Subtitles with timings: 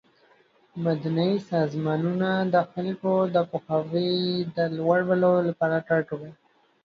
[0.85, 4.13] مدني سازمانونه د خلکو د پوهاوي
[4.55, 6.31] د لوړولو لپاره کار کوي.